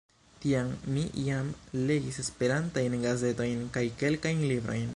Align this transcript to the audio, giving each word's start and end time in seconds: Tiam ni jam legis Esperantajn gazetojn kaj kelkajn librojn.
Tiam 0.43 0.69
ni 0.95 1.03
jam 1.25 1.51
legis 1.91 2.17
Esperantajn 2.23 2.97
gazetojn 3.05 3.63
kaj 3.77 3.85
kelkajn 4.01 4.43
librojn. 4.53 4.89